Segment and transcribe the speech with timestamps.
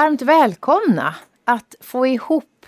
[0.00, 1.14] varmt välkomna.
[1.44, 2.66] Att få ihop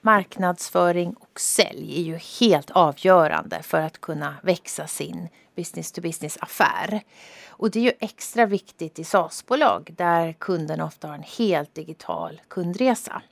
[0.00, 6.38] marknadsföring och sälj är ju helt avgörande för att kunna växa sin business to business
[6.40, 7.02] affär.
[7.48, 12.40] Och det är ju extra viktigt i SaaS-bolag där kunden ofta har en helt digital
[12.48, 13.22] kundresa.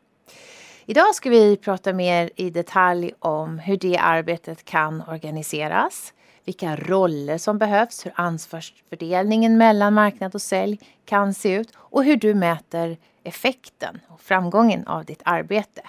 [0.86, 6.12] Idag ska vi prata mer i detalj om hur det arbetet kan organiseras,
[6.44, 12.16] vilka roller som behövs, hur ansvarsfördelningen mellan marknad och sälj kan se ut och hur
[12.16, 15.82] du mäter effekten och framgången av ditt arbete.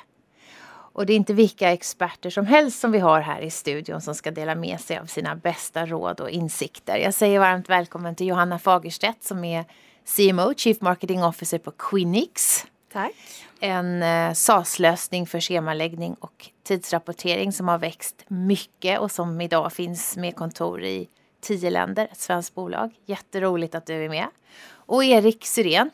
[0.93, 4.15] Och det är inte vilka experter som helst som vi har här i studion som
[4.15, 6.97] ska dela med sig av sina bästa råd och insikter.
[6.97, 9.65] Jag säger varmt välkommen till Johanna Fagerstedt som är
[10.05, 12.65] CMO, Chief Marketing Officer på Quinix.
[12.93, 13.13] Tack.
[13.59, 20.17] En eh, SAS-lösning för schemaläggning och tidsrapportering som har växt mycket och som idag finns
[20.17, 21.07] med kontor i
[21.41, 22.91] tio länder, ett svenskt bolag.
[23.05, 24.27] Jätteroligt att du är med.
[24.69, 25.89] Och Erik Syrén,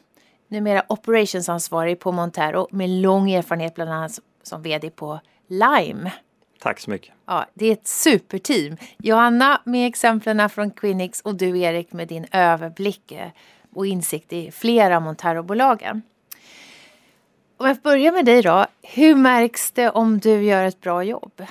[0.47, 6.11] numera operationsansvarig på Montero med lång erfarenhet bland annat som vd på Lime.
[6.59, 7.13] Tack så mycket.
[7.25, 8.77] Ja, det är ett superteam.
[8.97, 13.27] Johanna med exemplen från Quinix och du Erik med din överblick eh,
[13.73, 16.01] och insikt i flera Montero-bolagen.
[17.57, 18.65] Om jag börjar med dig då.
[18.81, 21.45] Hur märks det om du gör ett bra jobb?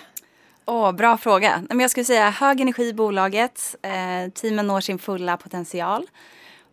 [0.65, 1.63] Oh, bra fråga.
[1.71, 3.77] Jag skulle säga hög energi i bolaget.
[3.83, 6.07] Eh, teamen når sin fulla potential.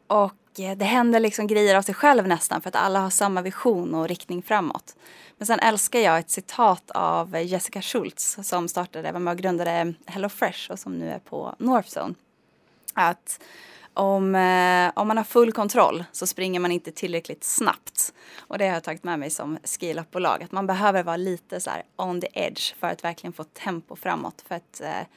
[0.08, 3.96] Och det händer liksom grejer av sig själv nästan för att alla har samma vision
[3.96, 4.96] och riktning framåt.
[5.38, 9.94] Men sen älskar jag ett citat av Jessica Schultz som startade, var med och grundade
[10.06, 12.14] HelloFresh och som nu är på Northzone.
[12.94, 13.40] Att
[13.94, 18.14] om, eh, om man har full kontroll så springer man inte tillräckligt snabbt.
[18.38, 20.44] Och det har jag tagit med mig som scale-up-bolag.
[20.44, 24.44] Att man behöver vara lite så on the edge för att verkligen få tempo framåt.
[24.48, 25.08] För att eh,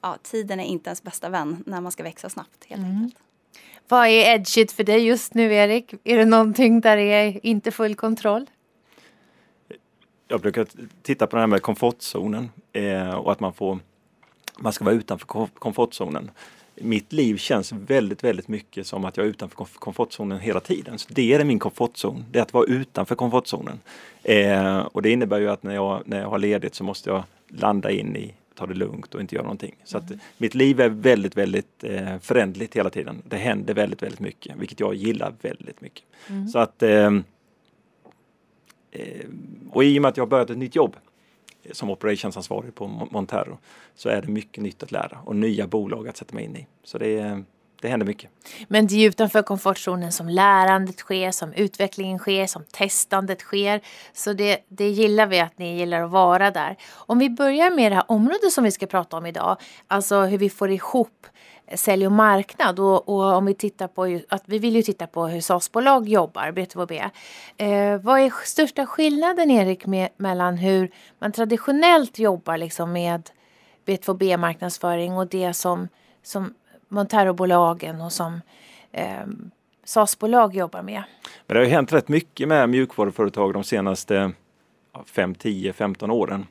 [0.00, 2.96] ja, tiden är inte ens bästa vän när man ska växa snabbt helt mm.
[2.96, 3.25] enkelt.
[3.88, 5.94] Vad är edgigt för dig just nu Erik?
[6.04, 8.46] Är det någonting där det är inte full kontroll?
[10.28, 10.66] Jag brukar
[11.02, 13.78] titta på det här med komfortzonen eh, och att man får
[14.58, 15.26] man ska vara utanför
[15.58, 16.30] komfortzonen
[16.80, 20.98] mitt liv känns väldigt, väldigt mycket som att jag är utanför komfortzonen hela tiden.
[20.98, 23.80] Så det är min komfortzon, det är att vara utanför komfortzonen.
[24.22, 27.22] Eh, och det innebär ju att när jag, när jag har ledigt så måste jag
[27.48, 29.76] landa in i ta det lugnt och inte göra någonting.
[29.84, 30.20] Så att mm.
[30.38, 33.22] mitt liv är väldigt, väldigt eh, förändligt hela tiden.
[33.28, 36.04] Det händer väldigt, väldigt mycket, vilket jag gillar väldigt mycket.
[36.28, 36.48] Mm.
[36.48, 37.12] Så att eh,
[38.90, 39.26] eh
[39.70, 40.96] och i och med att jag har börjat ett nytt jobb
[41.72, 43.58] som operationsansvarig på Montero
[43.94, 46.66] så är det mycket nytt att lära och nya bolag att sätta mig in i.
[46.84, 47.42] Så det,
[47.80, 48.30] det händer mycket.
[48.68, 53.80] Men det är utanför komfortzonen som lärandet sker, som utvecklingen sker, som testandet sker.
[54.12, 56.76] Så det, det gillar vi att ni gillar att vara där.
[56.92, 59.56] Om vi börjar med det här området som vi ska prata om idag,
[59.86, 61.26] alltså hur vi får ihop
[61.66, 62.80] eh, sälj och marknad.
[62.80, 66.52] Och, och, om vi tittar på att vi vill ju titta på hur SAS-bolag jobbar,
[66.52, 67.10] B2B.
[67.56, 73.30] Eh, vad är största skillnaden Erik med, mellan hur man traditionellt jobbar liksom med
[73.86, 75.88] B2B marknadsföring och det som,
[76.22, 76.54] som
[76.88, 78.40] Monterobolagen och som
[78.92, 79.26] eh,
[79.84, 81.02] SAS-bolag jobbar med?
[81.46, 84.32] Men det har ju hänt rätt mycket med mjukvaruföretag de senaste
[85.04, 86.46] 5, 10, 15 åren.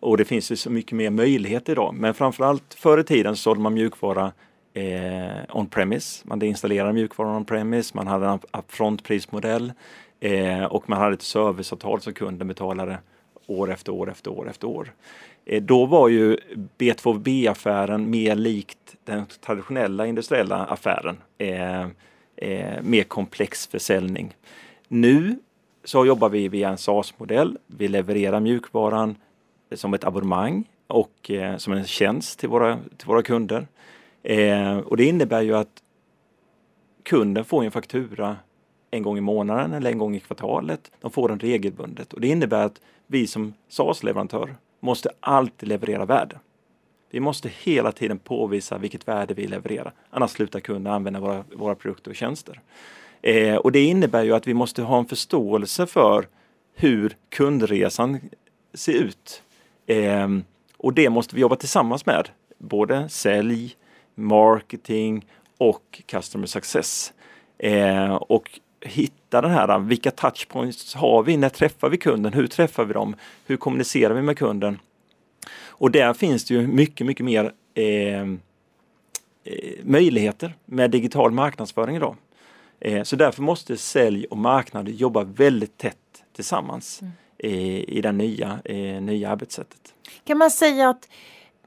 [0.00, 1.94] Och det finns ju så mycket mer möjligheter idag.
[1.94, 4.32] Men framförallt förr i tiden sålde man mjukvara
[4.74, 6.22] eh, on-premise.
[6.24, 9.72] Man installerade mjukvaran on-premise, man hade en upfront-prismodell
[10.20, 12.98] eh, och man hade ett serviceavtal som kunden betalade
[13.46, 14.92] år efter år efter år efter år.
[15.44, 16.36] Eh, då var ju
[16.78, 21.16] B2B-affären mer likt den traditionella industriella affären.
[21.38, 21.82] Eh,
[22.36, 24.34] eh, mer komplex försäljning.
[24.88, 25.38] Nu
[25.84, 27.58] så jobbar vi via en SaaS-modell.
[27.66, 29.16] Vi levererar mjukvaran
[29.70, 33.66] eh, som ett abonnemang och eh, som en tjänst till våra, till våra kunder.
[34.22, 35.82] Eh, och det innebär ju att
[37.02, 38.36] kunden får en faktura
[38.90, 40.90] en gång i månaden eller en gång i kvartalet.
[41.00, 46.38] De får den regelbundet och det innebär att vi som SaaS-leverantör måste alltid leverera värde.
[47.12, 51.74] Vi måste hela tiden påvisa vilket värde vi levererar, annars slutar kunden använda våra, våra
[51.74, 52.60] produkter och tjänster.
[53.22, 56.26] Eh, och det innebär ju att vi måste ha en förståelse för
[56.74, 58.20] hur kundresan
[58.74, 59.42] ser ut
[59.86, 60.28] Eh,
[60.76, 62.28] och det måste vi jobba tillsammans med.
[62.58, 63.76] Både sälj,
[64.14, 65.26] marketing
[65.58, 67.12] och customer success.
[67.58, 71.36] Eh, och hitta den här, vilka touchpoints har vi?
[71.36, 72.32] När träffar vi kunden?
[72.32, 73.16] Hur träffar vi dem?
[73.46, 74.78] Hur kommunicerar vi med kunden?
[75.82, 78.40] Och där finns det ju mycket, mycket mer ehm,
[79.44, 82.16] eh, möjligheter med digital marknadsföring idag.
[82.80, 85.96] Eh, så därför måste sälj och marknad jobba väldigt tätt
[86.32, 87.02] tillsammans.
[87.02, 87.12] Mm
[87.42, 89.94] i, i det nya, i nya arbetssättet.
[90.24, 91.08] Kan man säga att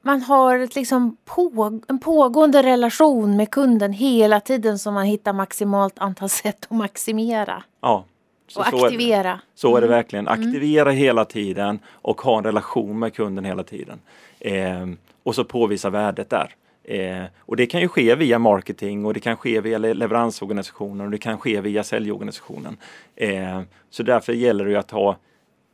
[0.02, 5.32] man har ett liksom på, en pågående relation med kunden hela tiden som man hittar
[5.32, 7.62] maximalt antal sätt att maximera?
[7.80, 8.04] Ja,
[8.48, 9.40] Så, och så är aktivera.
[9.54, 10.28] Så är det verkligen.
[10.28, 13.98] Aktivera hela tiden och ha en relation med kunden hela tiden.
[14.40, 14.86] Eh,
[15.22, 16.54] och så påvisa värdet där.
[16.84, 21.06] Eh, och det kan ju ske via marketing och det kan ske via le- leveransorganisationen
[21.06, 22.76] och det kan ske via säljorganisationen.
[23.16, 23.60] Eh,
[23.90, 25.16] så därför gäller det att ha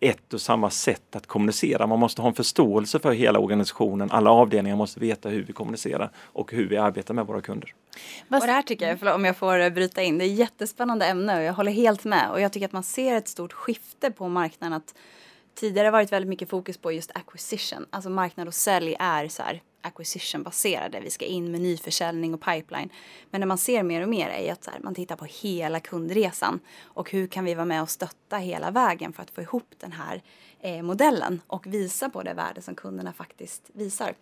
[0.00, 1.86] ett och samma sätt att kommunicera.
[1.86, 4.10] Man måste ha en förståelse för hela organisationen.
[4.10, 7.74] Alla avdelningar måste veta hur vi kommunicerar och hur vi arbetar med våra kunder.
[8.28, 10.38] Och det här tycker jag, förlåt, om jag får eh, bryta in, det är ett
[10.38, 12.30] jättespännande ämne och jag håller helt med.
[12.30, 14.72] Och jag tycker att man ser ett stort skifte på marknaden.
[14.72, 14.94] Att
[15.54, 17.86] tidigare har varit väldigt mycket fokus på just acquisition.
[17.90, 21.00] Alltså marknad och sälj är så här acquisition-baserade.
[21.00, 22.88] Vi ska in med nyförsäljning och pipeline.
[23.30, 26.60] Men det man ser mer och mer är att här, man tittar på hela kundresan.
[26.82, 29.92] Och hur kan vi vara med och stötta hela vägen för att få ihop den
[29.92, 30.22] här
[30.60, 34.14] eh, modellen och visa på det värde som kunderna faktiskt visar.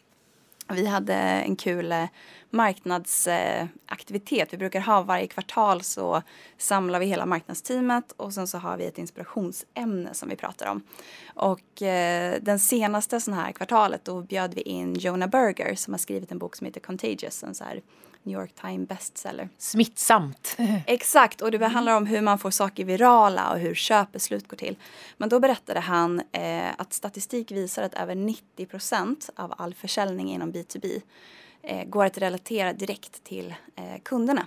[0.70, 2.04] Vi hade en kul eh,
[2.50, 4.52] marknadsaktivitet.
[4.52, 6.22] Vi brukar ha varje kvartal så
[6.58, 10.82] samlar vi hela marknadsteamet och sen så har vi ett inspirationsämne som vi pratar om.
[11.34, 15.98] Och eh, den senaste sån här kvartalet då bjöd vi in Jonah Berger som har
[15.98, 17.80] skrivit en bok som heter Contagious, en så här
[18.22, 19.48] New York Times bestseller.
[19.58, 20.56] Smittsamt.
[20.86, 24.76] Exakt, och det handlar om hur man får saker virala och hur köpbeslut går till.
[25.16, 30.30] Men då berättade han eh, att statistik visar att över 90 procent av all försäljning
[30.30, 31.02] inom B2B
[31.62, 34.46] eh, går att relatera direkt till eh, kunderna,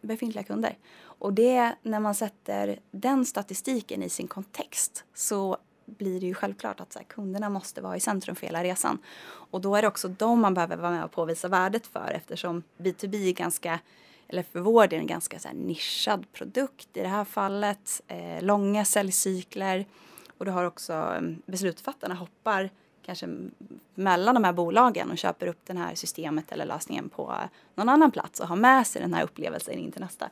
[0.00, 0.78] befintliga kunder.
[1.02, 5.56] Och det, när man sätter den statistiken i sin kontext så
[5.98, 8.98] blir det ju självklart att så här, kunderna måste vara i centrum för hela resan.
[9.24, 12.62] Och då är det också dem man behöver vara med och påvisa värdet för eftersom
[12.78, 13.80] B2B är ganska
[14.28, 18.00] eller för vår del en ganska så här nischad produkt i det här fallet.
[18.08, 19.86] Eh, långa säljcykler
[20.38, 22.70] och du har också eh, beslutsfattarna hoppar
[23.02, 23.28] kanske
[23.94, 27.34] mellan de här bolagen och köper upp det här systemet eller lösningen på
[27.74, 30.30] någon annan plats och har med sig den här upplevelsen in till nästa.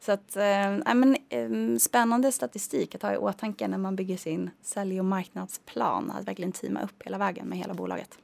[0.00, 4.50] Så att, äh, men, eh, spännande statistik att ha i åtanke när man bygger sin
[4.62, 6.10] sälj och marknadsplan.
[6.10, 8.18] Att verkligen teama upp hela vägen med hela bolaget.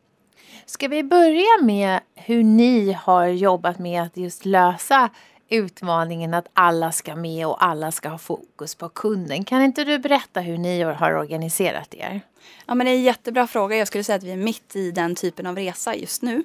[0.67, 5.11] Ska vi börja med hur ni har jobbat med att just lösa
[5.49, 9.45] utmaningen att alla ska med och alla ska ha fokus på kunden.
[9.45, 12.21] Kan inte du berätta hur ni har organiserat er?
[12.67, 13.77] Ja, men det är en jättebra fråga.
[13.77, 16.43] Jag skulle säga att vi är mitt i den typen av resa just nu.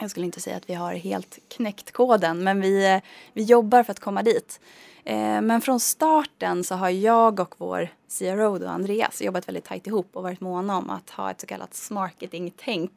[0.00, 3.00] Jag skulle inte säga att vi har helt knäckt koden, men vi, eh,
[3.32, 4.60] vi jobbar för att komma dit.
[5.04, 7.88] Eh, men från starten så har jag och vår
[8.18, 11.46] CRO då, Andreas jobbat väldigt tajt ihop och varit måna om att ha ett så
[11.46, 12.92] kallat marketing-tänk.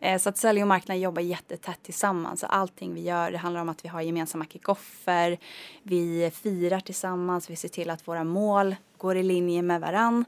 [0.00, 2.40] Eh, så att sälj och marknad jobbar jättetätt tillsammans.
[2.40, 5.38] Så allting vi gör det handlar om att vi har gemensamma kickoffer,
[5.82, 10.24] vi firar tillsammans, vi ser till att våra mål går i linje med varann.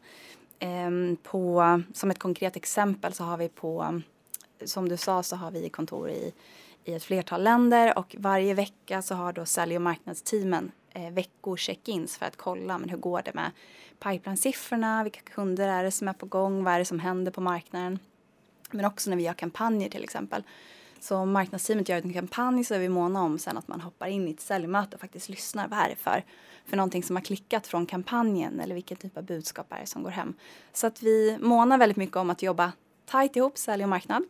[0.59, 4.01] Ehm, på, som ett konkret exempel så har vi på
[4.65, 6.33] som du sa så har vi kontor i,
[6.85, 11.57] i ett flertal länder och varje vecka så har då sälj och marknadsteamen eh, veckor
[11.57, 13.51] check-ins för att kolla men hur går det med
[14.01, 17.41] pipeline-siffrorna, vilka kunder är det som är på gång, vad är det som händer på
[17.41, 17.99] marknaden.
[18.71, 20.43] Men också när vi gör kampanjer till exempel.
[21.01, 24.07] Så om marknadsteamet gör en kampanj så är vi måna om sen att man hoppar
[24.07, 25.69] in i ett säljmöte och faktiskt lyssnar.
[25.69, 26.25] Vad är det för,
[26.67, 30.03] för någonting som har klickat från kampanjen eller vilken typ av budskap är det som
[30.03, 30.35] går hem.
[30.73, 32.73] Så att vi månar väldigt mycket om att jobba
[33.07, 34.23] tajt ihop, sälj och marknad.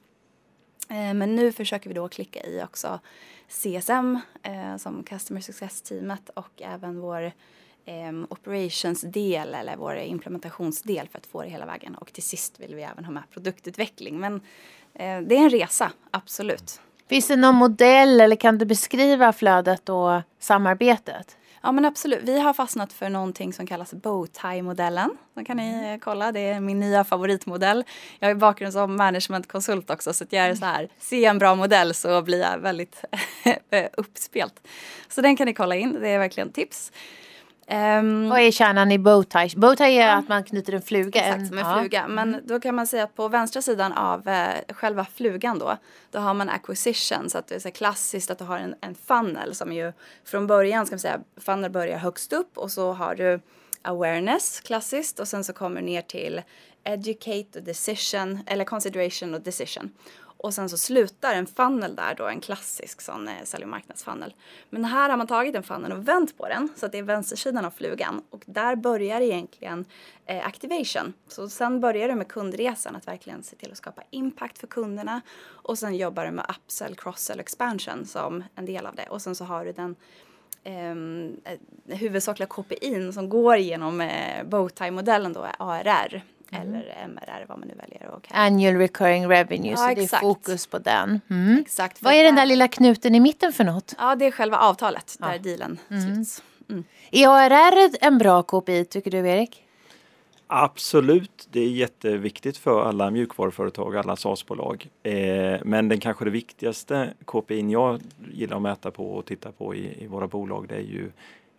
[0.89, 3.01] Eh, men nu försöker vi då klicka i också
[3.49, 7.33] CSM eh, som Customer Success-teamet och även vår
[7.85, 11.95] eh, operationsdel eller vår implementationsdel för att få det hela vägen.
[11.95, 14.21] Och till sist vill vi även ha med produktutveckling.
[14.21, 14.35] Men
[14.95, 16.81] eh, det är en resa, absolut.
[17.07, 21.37] Finns det någon modell eller kan du beskriva flödet och samarbetet?
[21.63, 22.21] Ja men absolut.
[22.23, 25.11] Vi har fastnat för någonting som kallas Bowtie-modellen.
[25.35, 27.85] Så kan ni eh, kolla, det är min nya favoritmodell.
[28.19, 31.39] Jag ju bakgrund som managementkonsult också så att jag är så här, ser jag en
[31.39, 33.05] bra modell så blir jag väldigt
[33.97, 34.69] uppspelt.
[35.09, 36.93] Så den kan ni kolla in, det är verkligen tips.
[37.73, 39.51] Ehm, Vad är kärnan i bowtie?
[39.57, 41.21] Bowtie är att man knyter en fluga.
[41.21, 41.79] Exakt, som en ja.
[41.81, 42.09] fluga.
[42.09, 45.77] Men då kan man säga att på vänstra sidan av eh, själva flugan då,
[46.11, 47.31] då har man acquisition.
[47.31, 49.93] Så att det är så klassiskt att du har en, en funnel som ju
[50.25, 53.41] från början, ska man säga, funnel börjar högst upp och så har du
[53.83, 56.43] awareness klassiskt och sen så kommer du ner till
[56.85, 59.91] educate och decision, eller consideration och decision.
[60.43, 64.35] Och sen så slutar en funnel där då, en klassisk sån eh, sälj och marknadsfunnel.
[64.71, 67.03] Men här har man tagit en funnel och vänt på den så att det är
[67.03, 68.23] vänstersidan av flugan.
[68.31, 69.85] Och där börjar egentligen
[70.27, 71.13] eh, activation.
[71.29, 75.21] Så sen börjar du med kundresan, att verkligen se till att skapa impact för kunderna.
[75.49, 79.07] Och sen jobbar du med upsell, cross-sell, expansion som en del av det.
[79.09, 79.97] Och sen så har du den
[80.65, 86.23] ehm, eh, huvudsakliga KPIn som går genom eh, Bowtie-modellen då, ARR.
[86.53, 88.35] Eller MRR, vad man nu väljer det.
[88.37, 90.21] Annual recurring revenue, Ja, så det är exakt.
[90.21, 91.21] fokus på den.
[91.31, 91.59] Mm.
[91.61, 92.03] Exakt.
[92.03, 93.95] Vad är den där- lilla knuten i mitten för något?
[93.99, 95.39] Ja, det är själva avtalet där Ja.
[95.39, 96.03] dealen Mm.
[96.15, 96.43] sluts.
[96.71, 96.85] Mm.
[97.11, 99.65] Är ARR en bra KPI tycker du Erik?
[100.53, 104.89] Absolut, det är jätteviktigt för alla mjukvaruföretag, alla SaaS-bolag.
[105.03, 108.01] Eh, men den kanske det viktigaste KPI jag
[108.33, 111.11] gillar att mäta på och titta på i, i våra bolag det är ju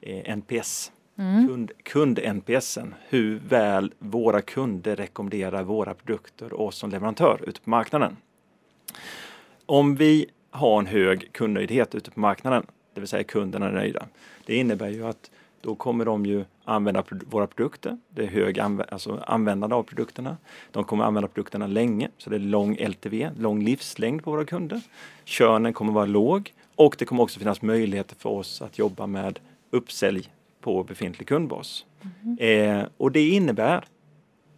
[0.01, 0.91] eh, NPS.
[1.21, 1.47] Mm.
[1.47, 7.69] Kund, kund-NPSen, hur väl våra kunder rekommenderar våra produkter och oss som leverantör ute på
[7.69, 8.17] marknaden.
[9.65, 14.05] Om vi har en hög kundnöjdhet ute på marknaden, det vill säga kunderna är nöjda.
[14.45, 17.97] Det innebär ju att då kommer de ju använda våra produkter.
[18.09, 20.37] Det är hög anv alltså användande av produkterna.
[20.71, 24.81] De kommer använda produkterna länge, så det är lång LTV, lång livslängd på våra kunder.
[25.25, 29.39] Körnen kommer vara låg och det kommer också finnas möjligheter för oss att jobba med
[29.71, 30.29] uppsälj
[30.61, 31.85] på befintlig kundbas.
[32.23, 32.37] Mm.
[32.79, 33.83] Eh, och det innebär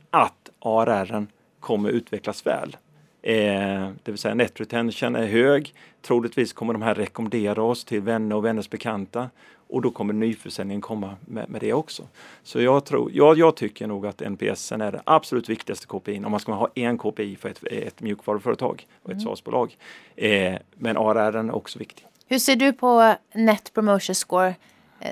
[0.09, 1.25] att ARR
[1.59, 2.77] kommer utvecklas väl.
[3.21, 5.73] Eh, det vill säga net retention är hög.
[6.01, 9.29] Troligtvis kommer de här rekommendera oss till vänner och vänners bekanta
[9.73, 12.03] och då kommer nyförsäljningen komma med, med det också.
[12.43, 16.31] Så jag, tror, jag, jag tycker nog att NPS är det absolut viktigaste KPI om
[16.31, 19.25] man ska ha en KPI för ett, ett mjukvaruföretag och ett mm.
[19.25, 19.77] SaaS-bolag.
[20.15, 22.05] Eh, men ARR är också viktig.
[22.27, 24.55] Hur ser du på Net Promotion Score,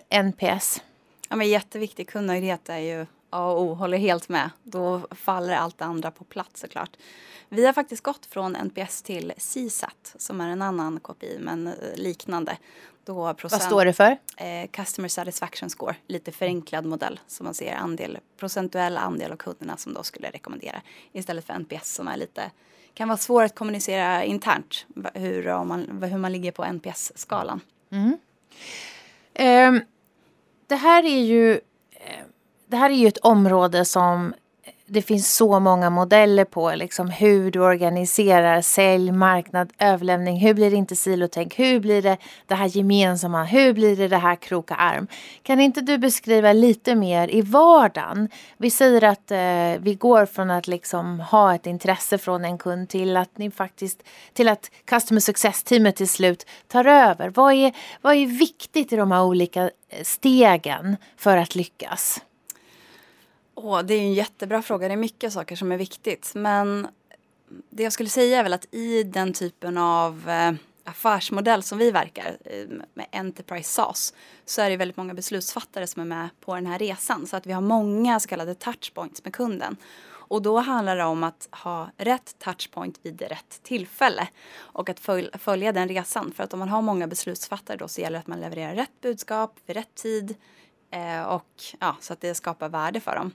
[0.09, 0.83] NPS?
[1.29, 4.49] Ja, men jätteviktig kundnöjdhet är ju A och O, håller helt med.
[4.63, 6.97] Då faller allt det andra på plats såklart.
[7.49, 11.73] Vi har faktiskt gått från NPS till CSAT som är en annan KPI men eh,
[11.95, 12.57] liknande.
[13.05, 14.17] Då procent, Vad står det för?
[14.37, 19.77] Eh, Customer Satisfaction Score, lite förenklad modell som man ser andel, procentuell andel av kunderna
[19.77, 20.81] som då skulle rekommendera
[21.11, 22.51] istället för NPS som är lite
[22.93, 27.61] kan vara svårt att kommunicera internt hur, man, hur man ligger på NPS-skalan.
[27.91, 28.17] Mm.
[29.33, 29.81] Ehm,
[30.67, 31.51] det här är ju
[31.91, 32.25] eh,
[32.67, 34.33] det här är ju ett område som
[34.91, 40.39] det finns så många modeller på liksom hur du organiserar sälj, marknad, överlämning.
[40.39, 41.59] Hur blir det inte silotänk?
[41.59, 42.17] Hur blir det
[42.47, 43.43] det här gemensamma?
[43.43, 45.07] Hur blir det det här kroka arm?
[45.43, 48.29] Kan inte du beskriva lite mer i vardagen?
[48.57, 52.89] Vi säger att eh, vi går från att liksom ha ett intresse från en kund
[52.89, 57.29] till att ni faktiskt till att customer success teamet till slut tar över.
[57.29, 62.21] Vad är, vad är viktigt i de här olika eh, stegen för att lyckas?
[63.55, 64.87] Oh, det är en jättebra fråga.
[64.87, 66.31] Det är mycket saker som är viktigt.
[66.35, 66.87] Men
[67.69, 70.53] det jag skulle säga är väl att i den typen av eh,
[70.83, 74.13] affärsmodell som vi verkar eh, med Enterprise SaaS
[74.45, 77.27] så är det väldigt många beslutsfattare som är med på den här resan.
[77.27, 79.77] Så att vi har många så kallade touchpoints med kunden.
[80.31, 84.27] Och då handlar det om att ha rätt touchpoint vid rätt tillfälle
[84.57, 84.99] och att
[85.39, 86.31] följa den resan.
[86.35, 89.01] För att om man har många beslutsfattare då så gäller det att man levererar rätt
[89.01, 90.35] budskap vid rätt tid
[91.27, 93.31] och ja, så att det skapar värde för dem.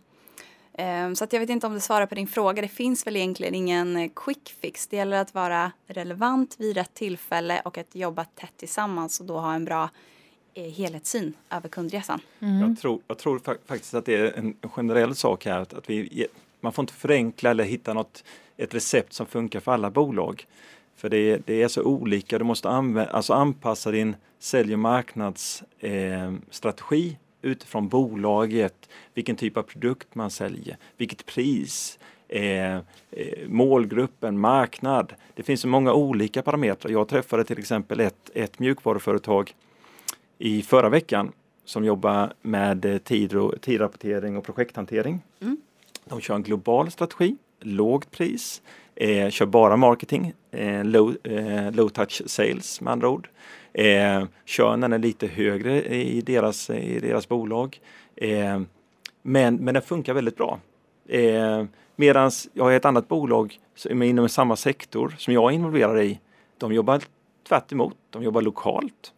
[0.78, 2.62] Ehm, så att jag vet inte om det svarar på din fråga.
[2.62, 4.86] Det finns väl egentligen ingen eh, quick fix.
[4.86, 9.38] Det gäller att vara relevant vid rätt tillfälle och att jobba tätt tillsammans och då
[9.38, 9.90] ha en bra
[10.54, 12.20] eh, helhetssyn över kundresan.
[12.40, 12.60] Mm.
[12.60, 16.26] Jag, tror, jag tror faktiskt att det är en generell sak här att vi,
[16.60, 18.24] man får inte förenkla eller hitta något,
[18.56, 20.46] ett recept som funkar för alla bolag.
[20.96, 24.78] För det är, det är så olika, du måste använda, alltså anpassa din sälj och
[24.78, 27.14] marknadsstrategi eh,
[27.46, 31.98] utifrån bolaget, vilken typ av produkt man säljer, vilket pris,
[32.28, 32.80] eh, eh,
[33.46, 35.14] målgruppen, marknad.
[35.34, 36.92] Det finns så många olika parametrar.
[36.92, 39.54] Jag träffade till exempel ett, ett mjukvaruföretag
[40.38, 41.32] i förra veckan
[41.64, 45.20] som jobbar med eh, tid och, tidrapportering och projekthantering.
[45.40, 45.56] Mm.
[46.04, 48.62] De kör en global strategi, lågt pris,
[48.94, 51.16] eh, kör bara marketing, eh, low,
[51.72, 53.28] low touch sales med andra ord.
[53.78, 57.80] Eh, könen är lite högre i deras, i deras bolag.
[58.16, 58.60] Eh,
[59.22, 60.60] men, men den funkar väldigt bra.
[61.08, 61.64] Eh,
[61.96, 66.04] Medan jag har ett annat bolag som är inom samma sektor som jag är involverad
[66.04, 66.20] i.
[66.58, 67.02] De jobbar
[67.48, 67.96] tvärt emot.
[68.10, 69.12] De jobbar lokalt,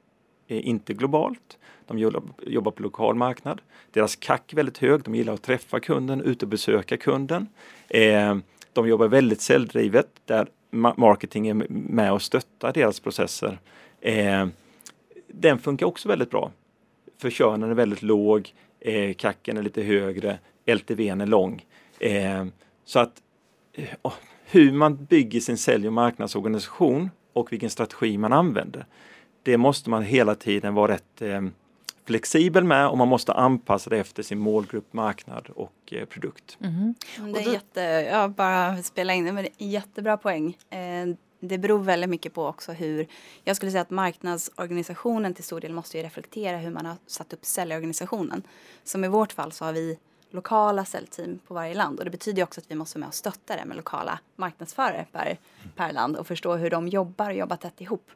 [0.48, 1.58] eh, inte globalt.
[1.86, 3.60] De jobbar på lokal marknad.
[3.90, 5.02] Deras CAC är väldigt hög.
[5.02, 7.46] De gillar att träffa kunden, ut och besöka kunden.
[7.88, 8.36] Eh,
[8.72, 13.58] de jobbar väldigt säljdrivet där marketing är med och stöttar deras processer.
[14.00, 14.46] Eh,
[15.28, 16.52] den funkar också väldigt bra.
[17.18, 21.64] För könen är väldigt låg, eh, kacken är lite högre, LTVn är lång.
[22.00, 22.46] Eh,
[22.84, 23.22] så att
[23.72, 24.12] eh,
[24.50, 28.86] hur man bygger sin sälj och marknadsorganisation och vilken strategi man använder.
[29.42, 31.42] Det måste man hela tiden vara rätt eh,
[32.04, 36.58] flexibel med och man måste anpassa det efter sin målgrupp, marknad och eh, produkt.
[36.60, 36.94] Mm.
[37.34, 40.56] Det är jätte, jag bara spela in det, men det är jättebra poäng.
[40.70, 43.06] Eh, det beror väldigt mycket på också hur,
[43.44, 47.32] jag skulle säga att marknadsorganisationen till stor del måste ju reflektera hur man har satt
[47.32, 48.42] upp säljorganisationen.
[48.84, 49.98] Som i vårt fall så har vi
[50.30, 53.56] lokala säljteam på varje land och det betyder också att vi måste med och stötta
[53.56, 55.38] det med lokala marknadsförare per,
[55.76, 58.10] per land och förstå hur de jobbar och jobbar tätt ihop.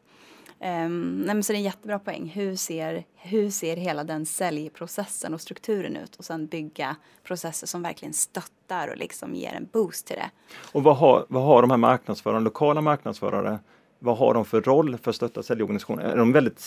[0.63, 2.33] Um, nej men så det är en jättebra poäng.
[2.35, 6.17] Hur ser, hur ser hela den säljprocessen och strukturen ut?
[6.17, 10.31] Och sen bygga processer som verkligen stöttar och liksom ger en boost till det.
[10.73, 13.59] Och vad har, vad har de här marknadsförarna, lokala marknadsförare,
[14.03, 16.03] vad har de för roll för att stötta säljorganisationer?
[16.05, 16.61] Är de väldigt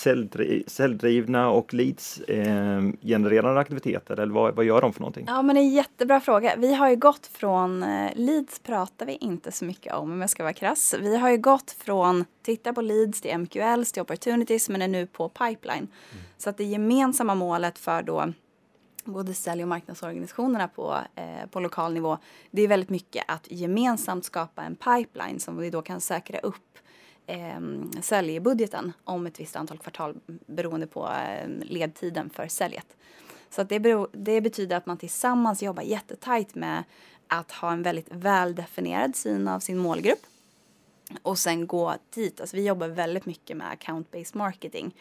[0.68, 5.26] säljdrivna och leads-genererande eh, aktiviteter eller vad, vad gör de för någonting?
[5.28, 6.56] Ja men det är en jättebra fråga.
[6.58, 10.30] Vi har ju gått från, eh, leads pratar vi inte så mycket om om jag
[10.30, 10.96] ska vara krass.
[11.00, 15.08] Vi har ju gått från titta på leads till MQLs till opportunities men är nu
[15.08, 15.78] på pipeline.
[15.78, 16.24] Mm.
[16.38, 18.34] Så att det gemensamma målet för då
[19.06, 22.18] både sälj och marknadsorganisationerna på, eh, på lokal nivå,
[22.52, 26.56] det är väldigt mycket att gemensamt skapa en pipeline som vi då kan säkra upp
[27.28, 27.60] eh,
[28.02, 30.16] säljbudgeten om ett visst antal kvartal
[30.46, 32.88] beroende på eh, ledtiden för säljet.
[33.50, 36.84] Så att det, beror, det betyder att man tillsammans jobbar jättetajt med
[37.28, 40.26] att ha en väldigt väldefinierad syn av sin målgrupp
[41.22, 42.42] och sen gå dit.
[42.42, 44.96] Alltså vi jobbar väldigt mycket med account-based marketing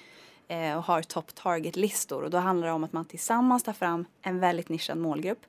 [0.49, 4.05] eh, och har top target-listor och då handlar det om att man tillsammans tar fram
[4.23, 5.47] en väldigt nischad målgrupp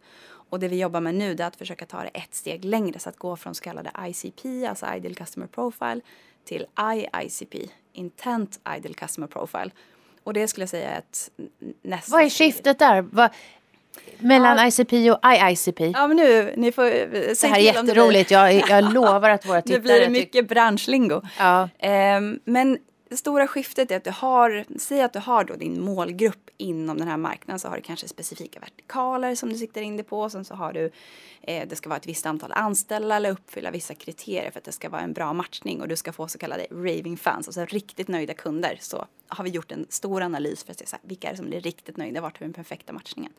[0.50, 3.10] och det vi jobbar med nu är att försöka ta det ett steg längre så
[3.10, 6.02] att gå från så kallade ICP, alltså Ideal Customer Profile,
[6.46, 7.56] till IICP,
[7.94, 9.72] Intent Ideal Customer Profile.
[10.24, 11.30] Och det skulle jag säga är ett
[11.82, 13.02] nästa Vad är skiftet där?
[13.02, 13.30] Vad,
[14.20, 14.68] mellan ja.
[14.68, 15.80] ICP och IICP?
[15.80, 19.62] Ja men nu, ni får eh, Det här är jätteroligt, jag, jag lovar att våra
[19.62, 19.78] tittare...
[19.78, 21.22] Nu blir det mycket branschlingo.
[21.40, 21.70] Ja.
[22.18, 22.78] Um, men
[23.10, 26.98] det stora skiftet är att du har, säg att du har då din målgrupp inom
[26.98, 30.30] den här marknaden så har du kanske specifika vertikaler som du siktar in dig på.
[30.30, 30.92] Sen så har du,
[31.42, 34.72] eh, det ska vara ett visst antal anställda eller uppfylla vissa kriterier för att det
[34.72, 38.08] ska vara en bra matchning och du ska få så kallade raving fans, alltså riktigt
[38.08, 38.78] nöjda kunder.
[38.82, 41.38] Så har vi gjort en stor analys för att se så här, vilka är det
[41.38, 43.34] som blir riktigt nöjda, vart har vi den perfekta matchningen.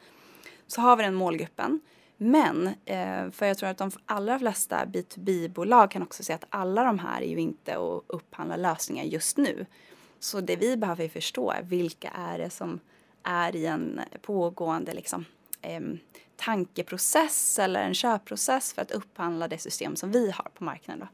[0.66, 1.80] Så har vi den målgruppen
[2.16, 6.84] men, eh, för jag tror att de allra flesta B2B-bolag kan också se att alla
[6.84, 9.66] de här är ju inte att upphandla lösningar just nu.
[10.18, 12.80] Så det vi behöver förstå är vilka är det som
[13.22, 15.24] är i en pågående liksom,
[16.36, 21.00] tankeprocess eller en köpprocess för att upphandla det system som vi har på marknaden.
[21.00, 21.08] Då.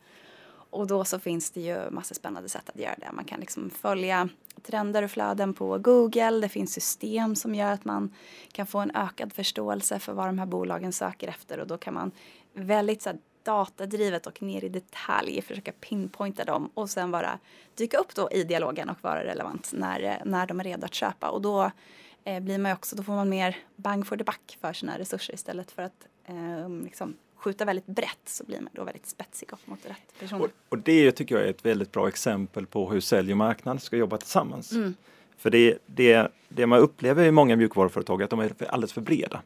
[0.70, 3.12] Och då så finns det ju massa spännande sätt att göra det.
[3.12, 4.28] Man kan liksom följa
[4.62, 6.40] trender och flöden på Google.
[6.40, 8.14] Det finns system som gör att man
[8.52, 11.94] kan få en ökad förståelse för vad de här bolagen söker efter och då kan
[11.94, 12.10] man
[12.54, 17.38] väldigt så här, datadrivet och ner i detalj försöka pinpointa dem och sen bara
[17.74, 21.28] dyka upp då i dialogen och vara relevant när, när de är redo att köpa
[21.28, 21.70] och då
[22.24, 25.34] eh, blir man också, då får man mer bang for the buck för sina resurser
[25.34, 29.58] istället för att eh, liksom skjuta väldigt brett så blir man då väldigt spetsig och
[29.64, 30.44] mot rätt personer.
[30.44, 33.82] Och, och, det tycker jag är ett väldigt bra exempel på hur sälj och marknad
[33.82, 34.72] ska jobba tillsammans.
[34.72, 34.94] Mm.
[35.36, 39.00] För det, det, det man upplever i många mjukvaruföretag är att de är alldeles för
[39.00, 39.42] breda.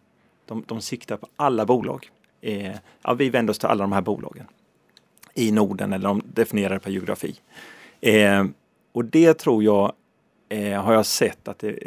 [0.47, 2.11] De, de siktar på alla bolag.
[2.41, 4.47] Eh, ja, vi vänder oss till alla de här bolagen
[5.35, 7.41] i Norden eller de definierar per geografi.
[8.01, 8.45] Eh,
[8.93, 9.93] och det tror jag
[10.49, 11.79] eh, har jag sett att det,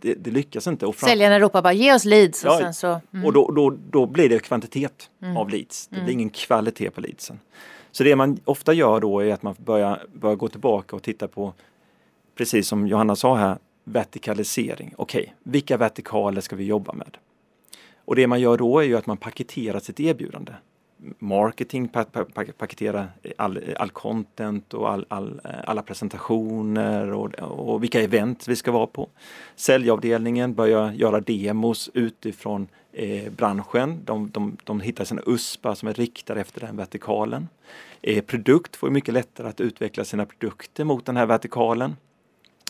[0.00, 0.86] det, det lyckas inte.
[0.86, 1.08] Och fram...
[1.08, 3.00] Säljarna ropar bara ge oss leads och sen så...
[3.12, 3.26] Mm.
[3.26, 5.36] Och då, då, då blir det kvantitet mm.
[5.36, 5.86] av leads.
[5.86, 6.12] Det blir mm.
[6.12, 7.40] ingen kvalitet på leadsen.
[7.92, 11.28] Så det man ofta gör då är att man börjar, börjar gå tillbaka och titta
[11.28, 11.52] på,
[12.34, 14.94] precis som Johanna sa här, vertikalisering.
[14.96, 17.16] Okej, okay, vilka vertikaler ska vi jobba med?
[18.04, 20.52] Och det man gör då är ju att man paketerar sitt erbjudande
[21.18, 21.88] marketing
[22.58, 28.56] paketera all, all content och all, all, eh, alla presentationer och, och, vilka event vi
[28.56, 29.08] ska vara på.
[29.56, 34.00] Säljavdelningen börjar göra demos utifrån eh, branschen.
[34.04, 37.48] De, de, de hittar sina USPar som är riktade efter den vertikalen.
[38.02, 41.96] Eh, produkt får mycket lättare att utveckla sina produkter mot den här vertikalen.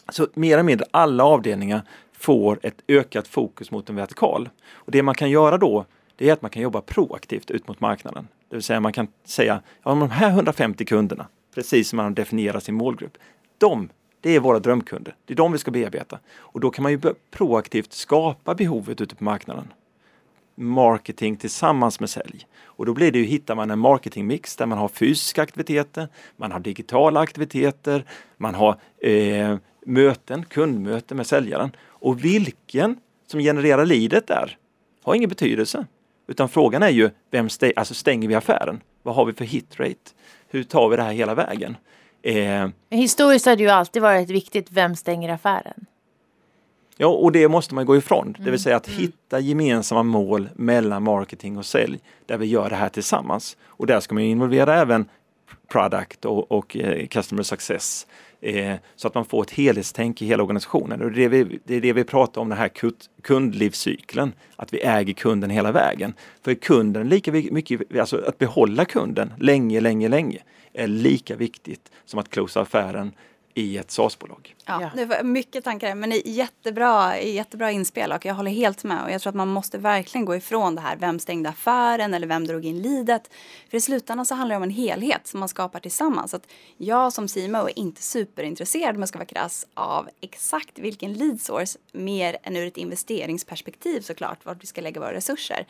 [0.09, 4.49] Så mer eller mindre alla avdelningar får ett ökat fokus mot en vertikal.
[4.73, 5.85] Och Det man kan göra då
[6.17, 8.29] det är att man kan jobba proaktivt ut mot marknaden.
[8.49, 12.61] Det vill säga man kan säga, ja de här 150 kunderna, precis som man definierar
[12.61, 13.19] sin målgrupp,
[13.59, 13.89] de,
[14.21, 15.15] det är våra drömkunder.
[15.25, 16.19] Det är de vi ska bearbeta.
[16.37, 17.01] Och då kan man ju
[17.31, 19.73] proaktivt skapa behovet ute på marknaden.
[20.55, 22.47] Marketing tillsammans med sälj.
[22.65, 26.53] Och då blir det ju, hittar man en marketingmix där man har fysiska aktiviteter, man
[26.53, 28.05] har digitala aktiviteter,
[28.37, 31.71] man har eh, möten, kundmöten med säljaren.
[31.85, 34.59] Och vilken som genererar leadet där
[35.03, 35.87] har ingen betydelse.
[36.27, 38.81] Utan frågan är ju, vem stä alltså stänger vi affären?
[39.03, 40.11] Vad har vi för hitrate?
[40.49, 41.77] Hur tar vi det här hela vägen?
[42.23, 45.87] Eh, Historiskt har det ju alltid varit viktigt, vem stänger affären?
[46.97, 48.27] Ja, och det måste man gå ifrån.
[48.27, 48.33] Mm.
[48.33, 48.59] Det vill mm.
[48.59, 49.01] säga att mm.
[49.01, 53.57] hitta gemensamma mål mellan marketing och sälj där vi gör det här tillsammans.
[53.65, 55.09] Och där ska man involvera även
[55.69, 58.07] product och, och eh, customer success
[58.41, 61.03] Eh, så att man får ett helhetstänk i hela organisationen.
[61.03, 62.71] Och det, är det, vi, det är det vi pratar om, den här
[63.23, 64.33] kundlivscykeln.
[64.57, 66.15] Att vi äger kunden hela vägen.
[66.43, 70.39] För kunden, lika mycket, alltså att behålla kunden länge, länge, länge
[70.73, 73.13] är lika viktigt som att closea affären
[73.57, 74.55] i ett SaaS-bolag.
[74.65, 74.91] Ja, Ja.
[74.95, 79.05] Det var mycket tankar men det är jättebra, jättebra inspel och jag håller helt med.
[79.05, 82.27] Och jag tror att man måste verkligen gå ifrån det här, vem stängde affären eller
[82.27, 83.31] vem drog in lidet.
[83.71, 86.31] För i slutändan så handlar det om en helhet som man skapar tillsammans.
[86.31, 90.79] Så att jag som CMO är inte superintresserad, om jag ska vara krass, av exakt
[90.79, 95.67] vilken lead source, mer än ur ett investeringsperspektiv såklart, vart vi ska lägga våra resurser.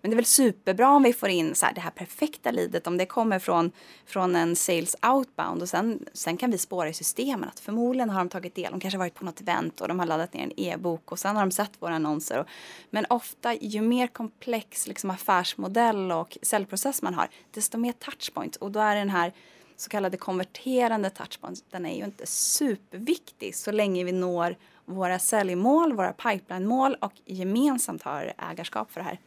[0.00, 2.86] Men det är väl superbra om vi får in så här, det här perfekta leadet,
[2.86, 3.72] om det kommer från,
[4.06, 8.18] från en sales outbound och sen, sen kan vi spåra i systemen att förmodligen har
[8.18, 10.60] de tagit del, de kanske varit på något event och de har laddat ner en
[10.60, 12.38] e-bok och sen har de sett våra annonser.
[12.38, 12.46] Och,
[12.90, 18.70] men ofta ju mer komplex liksom, affärsmodell och säljprocess man har, desto mer touchpoint och
[18.70, 19.32] då är den här
[19.76, 25.92] så kallade konverterande touchpoints, den är ju inte superviktig så länge vi når våra säljmål,
[25.92, 29.18] våra pipeline-mål och gemensamt har ägarskap för det här.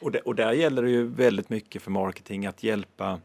[0.00, 3.20] Och, det, och där gäller det ju väldigt mycket för marketing att hjälpa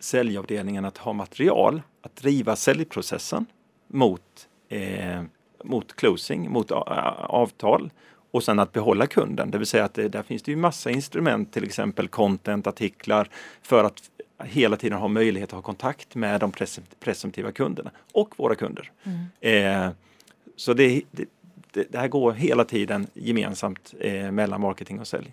[0.00, 3.46] säljavdelningen att ha material att driva säljprocessen
[3.88, 5.22] mot, eh,
[5.64, 7.90] mot closing, mot avtal
[8.30, 9.50] och sen att behålla kunden.
[9.50, 13.28] Det vill säga att det, där finns det ju massa instrument, till exempel content, artiklar
[13.62, 14.10] för att
[14.44, 18.90] hela tiden ha möjlighet att ha kontakt med de presum- presumtiva kunderna och våra kunder.
[19.40, 19.90] Eh,
[20.56, 21.24] så det, det,
[21.72, 25.32] det, eh, det här går hela tiden gemensamt eh, mellan marketing och sälj.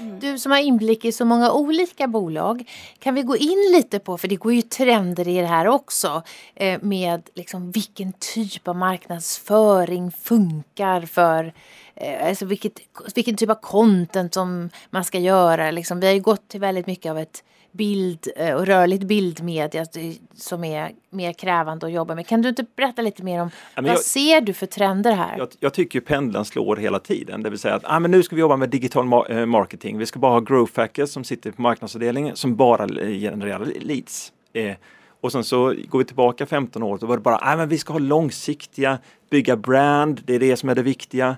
[0.00, 0.20] Mm.
[0.20, 2.64] Du som har inblick i så många olika bolag,
[2.98, 6.22] kan vi gå in lite på, för det går ju trender i det här också,
[6.54, 11.52] eh, med liksom vilken typ av marknadsföring funkar för
[11.94, 12.80] eh, Alltså vilket,
[13.14, 15.70] vilken typ av content som man ska göra.
[15.70, 16.00] Liksom.
[16.00, 17.44] Vi har ju gått till väldigt mycket av ett
[17.76, 19.86] bild eh, och rörligt bildmedia
[20.34, 22.26] som är mer krävande att jobba med.
[22.26, 25.38] Kan du inte berätta lite mer om men vad jag- ser du för trender här?
[25.38, 27.42] Jag, jag tycker pendeln slår hela tiden.
[27.42, 29.98] Det vill säga att ah, men nu ska vi jobba med digital ma- eh, marketing.
[29.98, 34.32] Vi ska bara ha growth hackers som sitter på marknadsavdelningen som bara genererar leads.
[34.52, 34.74] Eh,
[35.20, 37.78] och sen så går vi tillbaka 15 år, då var det bara ah, men vi
[37.78, 38.98] ska ha långsiktiga,
[39.30, 41.36] bygga brand, det är det som är det viktiga.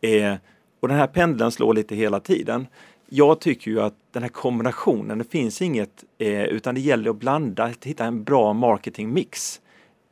[0.00, 0.34] Eh,
[0.80, 2.66] och den här pendeln slår lite hela tiden.
[3.12, 7.16] Jag tycker ju att den här kombinationen, det finns inget, eh, utan det gäller att
[7.16, 9.60] blanda, att hitta en bra marketingmix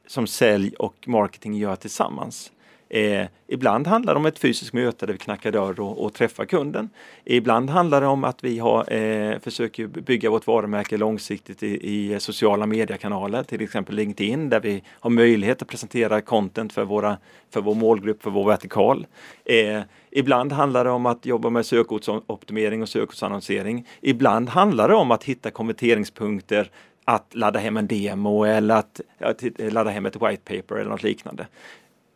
[0.07, 2.53] som sälj och marketing gör tillsammans.
[2.91, 6.45] Eh, ibland handlar det om ett fysiskt möte där vi knackar dörr och, och träffar
[6.45, 6.91] kunden.
[7.25, 12.21] Ibland handlar det om att vi har, eh, försöker bygga vårt varumärke långsiktigt i, i
[12.21, 17.19] sociala mediekanaler, till exempel LinkedIn, där vi har möjlighet att presentera content för, våra,
[17.51, 19.07] för vår målgrupp, för vår vertikal.
[19.45, 23.87] Eh, ibland handlar det om att jobba med sökordsoptimering och sökordsannonsering.
[24.01, 26.71] Ibland handlar det om att hitta konverteringspunkter
[27.05, 31.03] att ladda hem en demo eller att, att ladda hem ett white paper eller något
[31.03, 31.47] liknande.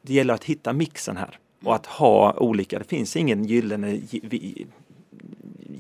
[0.02, 4.00] Det gäller att hitta mixen här och att ha olika, det finns ingen gyllene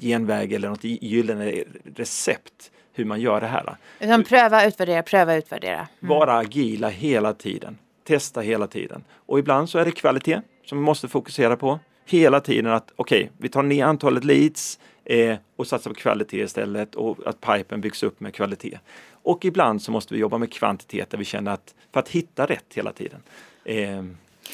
[0.00, 1.64] genväg eller något gyllene
[1.96, 3.76] recept hur man gör det här.
[4.00, 5.88] Utan pröva, utvärdera, pröva, utvärdera.
[6.00, 7.78] Vara agila hela tiden.
[8.04, 9.04] Testa hela tiden.
[9.14, 11.80] Och ibland så är det kvalitet som vi måste fokusera på.
[12.06, 16.94] Hela tiden att okej, vi tar ner antalet leads eh, och satsar på kvalitet istället
[16.94, 18.78] och att pipen byggs upp med kvalitet.
[19.22, 22.46] Och ibland så måste vi jobba med kvantitet där vi känner att för att hitta
[22.46, 23.22] rätt hela tiden.
[23.64, 24.04] Eh,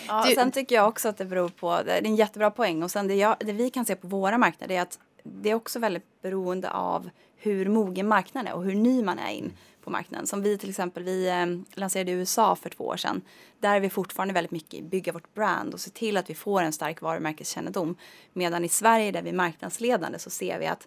[0.09, 2.83] Ja, Du- sen tycker jag också att det beror på, det är en jättebra poäng
[2.83, 5.55] och sen det, jag, det vi kan se på våra marknader är att det är
[5.55, 9.53] också väldigt beroende av hur mogen marknaden är och hur ny man är in
[9.85, 10.27] på marknaden.
[10.27, 11.47] Som vi till exempel, vi eh,
[11.81, 13.21] lanserade i USA för två år sedan.
[13.61, 16.35] Där är vi fortfarande väldigt mycket i bygga vårt brand och se till att vi
[16.35, 17.97] får en stark varumärkeskännedom.
[18.33, 20.87] Medan i Sverige där vi är marknadsledande så ser vi att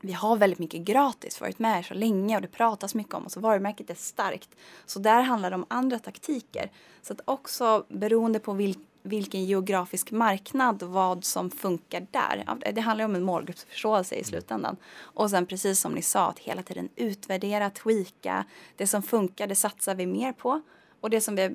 [0.00, 3.36] vi har väldigt mycket gratis, varit med så länge och det pratas mycket om oss
[3.36, 4.48] och varumärket är starkt.
[4.86, 6.70] Så där handlar det om andra taktiker.
[7.02, 12.44] Så att också beroende på vil, vilken geografisk marknad och vad som funkar där.
[12.72, 14.76] Det handlar om en målgruppsförståelse i slutändan.
[14.96, 18.44] Och sen precis som ni sa, att hela tiden utvärdera, tweaka.
[18.76, 20.62] Det som funkar, det satsar vi mer på.
[21.00, 21.50] Och det som, vi,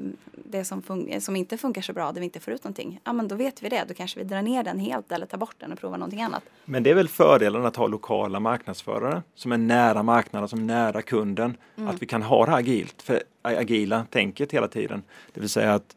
[0.45, 3.13] det som, fun- som inte funkar så bra, där vi inte får ut någonting, ja
[3.13, 3.85] men då vet vi det.
[3.87, 6.43] Då kanske vi drar ner den helt eller tar bort den och provar någonting annat.
[6.65, 10.63] Men det är väl fördelen att ha lokala marknadsförare som är nära marknaden, som är
[10.63, 11.57] nära kunden.
[11.75, 15.03] Att vi kan ha det agilt, för agila tänket hela tiden.
[15.33, 15.95] Det vill säga att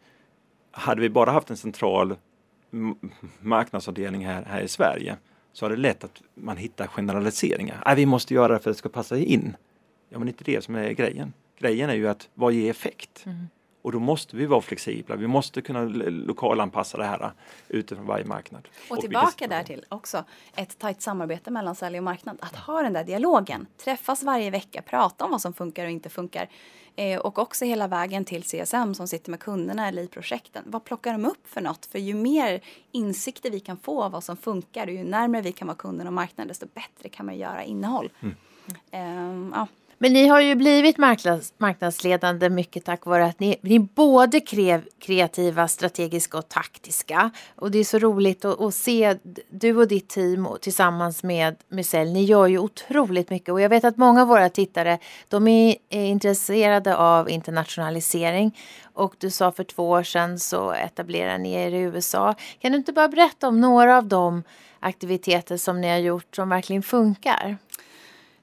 [0.71, 2.15] hade vi bara haft en central
[3.41, 5.17] marknadsavdelning här, här i Sverige
[5.53, 7.83] så är det lätt att man hittar generaliseringar.
[7.87, 9.57] Nej, vi måste göra det för att det ska passa in.
[10.09, 11.33] Ja, men inte det som är grejen.
[11.59, 13.25] Grejen är ju att vad ger effekt?
[13.83, 15.17] Och då måste vi vara flexibla.
[15.17, 17.33] Vi måste kunna lokalanpassa det här
[17.69, 18.69] utifrån varje marknad.
[18.91, 19.51] Och vilken tillbaka situation.
[19.51, 20.25] där till också
[20.57, 22.39] ett tajt samarbete mellan sälj och marknad.
[22.41, 26.09] Att ha den där dialogen, träffas varje vecka, prata om vad som funkar och inte
[26.09, 26.49] funkar.
[26.97, 30.65] Eh, och också hela vägen till CSM som sitter med kunderna eller i projekten.
[30.67, 31.87] Vad plockar de upp för något?
[31.87, 32.61] För ju mer
[32.93, 36.07] insikter vi kan få av vad som funkar och ju närmare vi kan vara kunden
[36.07, 38.11] och marknaden desto bättre kan man göra innehåll.
[38.21, 38.35] Mm.
[38.91, 39.67] Ehm, ja.
[39.99, 44.41] Men ni har ju blivit marknads, marknadsledande mycket tack vare att ni, ni är både
[45.01, 47.31] kreativa, strategiska och taktiska.
[47.55, 49.17] Och det är så roligt att, att se
[49.49, 52.13] du och ditt team och, tillsammans med Musell.
[52.13, 55.77] Ni gör ju otroligt mycket och jag vet att många av våra tittare de är,
[55.91, 58.59] är intresserade av internationalisering.
[58.95, 62.35] Och du sa för två år sedan så etablerade ni er i USA.
[62.59, 64.43] Kan du inte bara berätta om några av de
[64.81, 67.57] aktiviteter som ni har gjort som verkligen funkar?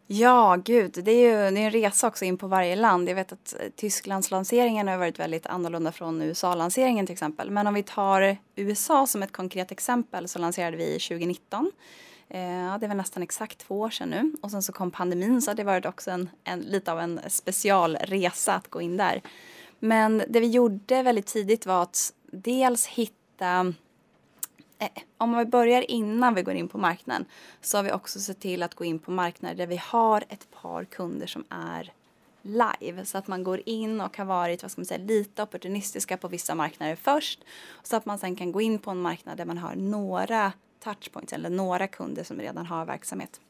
[0.07, 3.09] Ja, gud, det är ju det är en resa också in på varje land.
[3.09, 7.51] Jag vet att eh, Tysklands lanseringen har varit väldigt annorlunda från USA-lanseringen till exempel.
[7.51, 11.71] Men om vi tar USA som ett konkret exempel så lanserade vi 2019.
[12.29, 12.39] Eh,
[12.79, 14.33] det är nästan exakt två år sedan nu.
[14.41, 18.53] Och sen så kom pandemin så det varit också en, en, lite av en specialresa
[18.53, 19.21] att gå in där.
[19.79, 23.73] Men det vi gjorde väldigt tidigt var att dels hitta
[24.79, 27.25] Eh, om vi börjar innan vi går in på marknaden
[27.61, 30.51] så har vi också sett till att gå in på marknader där vi har ett
[30.51, 31.93] par kunder som är
[32.41, 36.17] live så att man går in och har varit vad ska man säga, lite opportunistiska
[36.17, 37.43] på vissa marknader först
[37.83, 41.33] så att man sen kan gå in på en marknad där man har några touchpoints
[41.33, 43.41] eller några kunder som redan har verksamhet.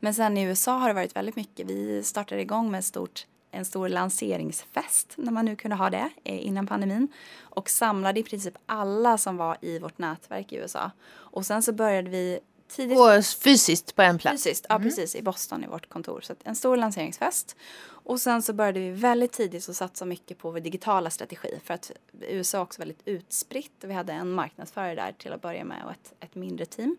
[0.00, 1.66] Men sen i USA har det varit väldigt mycket.
[1.66, 6.10] Vi startade igång med ett stort en stor lanseringsfest när man nu kunde ha det
[6.24, 7.08] eh, innan pandemin
[7.40, 10.90] och samlade i princip alla som var i vårt nätverk i USA.
[11.10, 12.98] Och sen så började vi tidigt.
[12.98, 14.44] Och fysiskt på en plats?
[14.44, 14.88] Fysiskt, ja mm.
[14.88, 16.20] precis i Boston i vårt kontor.
[16.20, 17.56] Så en stor lanseringsfest.
[17.86, 21.74] Och sen så började vi väldigt tidigt att satsa mycket på vår digitala strategi för
[21.74, 21.90] att
[22.20, 25.90] USA också väldigt utspritt och vi hade en marknadsförare där till att börja med och
[25.90, 26.96] ett, ett mindre team.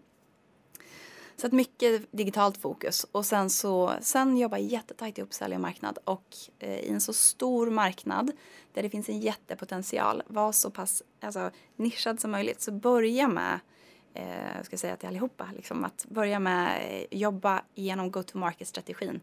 [1.37, 3.05] Så att mycket digitalt fokus.
[3.11, 7.13] Och sen så sen jobba jättetajt ihop sälj och marknad och eh, i en så
[7.13, 8.31] stor marknad
[8.73, 10.23] där det finns en jättepotential.
[10.27, 12.61] Var så pass alltså, nischad som möjligt.
[12.61, 13.59] Så börja med
[14.13, 19.21] eh, ska säga till allihopa liksom att börja med eh, jobba genom go-to-market strategin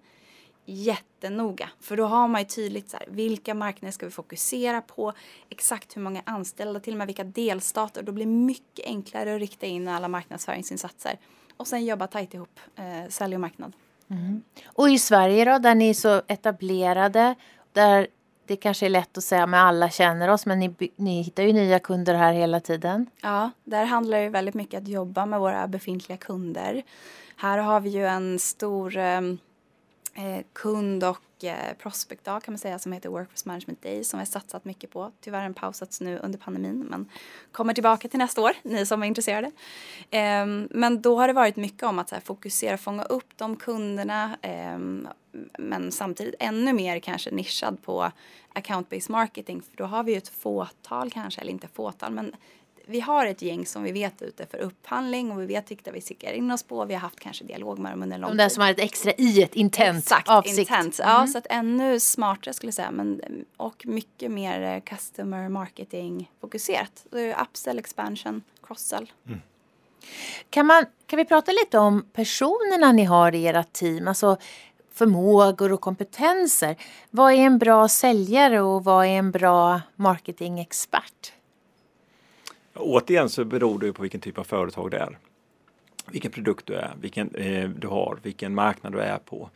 [0.64, 1.70] jättenoga.
[1.81, 5.12] För då har man ju tydligt så här, vilka marknader ska vi fokusera på,
[5.48, 8.03] exakt hur många anställda, till och med vilka delstater.
[8.03, 11.18] Då blir det mycket enklare att rikta in alla marknadsföringsinsatser
[11.62, 13.72] och sen jobba tajt ihop eh, sälj och marknad.
[14.11, 14.42] Mm.
[14.66, 17.35] Och i Sverige då, där ni är så etablerade,
[17.72, 18.07] där
[18.46, 21.53] det kanske är lätt att säga att alla känner oss men ni, ni hittar ju
[21.53, 23.07] nya kunder här hela tiden.
[23.22, 26.83] Ja, där handlar det väldigt mycket att jobba med våra befintliga kunder.
[27.37, 29.20] Här har vi ju en stor eh,
[30.14, 34.20] eh kund och eh, prospect-dag kan man säga som heter Workforce Management Day som vi
[34.20, 35.12] har satsat mycket på.
[35.20, 37.09] Tyvärr har den pausats nu under pandemin men
[37.53, 39.51] kommer tillbaka till nästa år, ni som är intresserade.
[40.11, 44.37] Eh, men då har det varit mycket om att här, fokusera, fånga upp de kunderna
[44.42, 44.79] eh,
[45.59, 48.12] men samtidigt ännu mer kanske nischad på
[48.55, 52.35] account-based marketing för då har vi ju ett fåtal kanske, eller inte fåtal men
[52.87, 55.92] vi har ett gäng som vi vet är ute för upphandling och vi vet vilka
[55.92, 56.85] vi siktar in oss på.
[56.85, 58.38] Vi har haft kanske dialog med dem under en lång tid.
[58.38, 60.59] De där som har ett extra i ett intent Exakt, avsikt.
[60.59, 60.99] Intent.
[60.99, 61.29] Ja, mm.
[61.29, 62.90] så att ännu smartare skulle jag säga.
[62.90, 63.21] Men,
[63.57, 67.07] och mycket mer eh, customer marketing fokuserat.
[67.42, 69.12] Upsell, expansion, cross-sell.
[69.27, 69.40] Mm.
[70.51, 74.09] Kan, man, kan vi prata lite om personerna ni har i ert team?
[74.09, 74.37] Alltså
[74.92, 76.77] förmågor och kompetenser.
[77.11, 81.33] Vad är en bra säljare och vad är en bra marketingexpert?
[82.74, 85.18] Återigen så beror det på vilken typ av företag det är.
[86.11, 89.50] Vilken produkt du är, vilken eh, du har, vilken marknad du är på.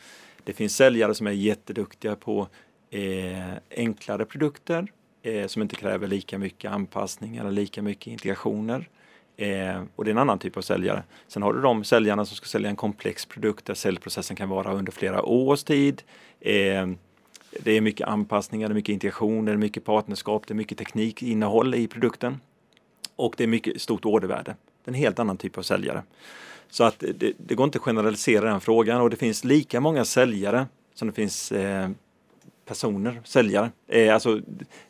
[0.44, 2.48] Det finns säljare som är jätteduktiga på
[2.90, 4.87] eh, enklare produkter
[5.22, 8.88] eh, som inte kräver lika mycket anpassning eller lika mycket integrationer.
[9.37, 11.02] Eh, och det är en annan typ av säljare.
[11.29, 14.72] Sen har du de säljarna som ska sälja en komplex produkt där säljprocessen kan vara
[14.72, 16.02] under flera års tid.
[16.40, 16.87] Eh,
[17.61, 20.79] det är mycket anpassningar, det är mycket integrationer, det är mycket partnerskap, det är mycket
[20.79, 22.40] teknikinnehåll i produkten
[23.16, 24.57] och det är mycket stort ordervärde.
[24.85, 26.02] Det är en helt annan typ av säljare.
[26.70, 30.05] Så att det, det går inte att generalisera den frågan och det finns lika många
[30.05, 31.88] säljare som det finns eh,
[32.66, 34.40] personer, säljare, eh, alltså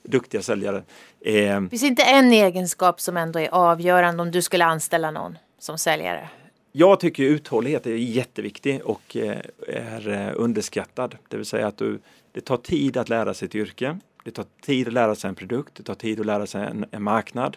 [0.03, 0.83] duktiga säljare.
[1.21, 5.79] Eh, finns inte en egenskap som ändå är avgörande om du skulle anställa någon som
[5.79, 6.29] säljare?
[6.73, 11.17] Jag tycker uthållighet är jätteviktig och eh, är eh, underskattad.
[11.29, 11.99] Det vill säga att du,
[12.33, 13.99] det tar tid att lära sig ett yrke.
[14.25, 15.75] Det tar tid att lära sig en produkt.
[15.75, 17.57] Det tar tid att lära sig en, en marknad.